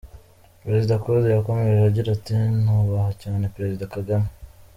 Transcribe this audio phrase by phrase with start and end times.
[0.63, 4.27] Perezida Condé yakomeje agira ati ‘‘Nubaha cyane Perezida Kagame.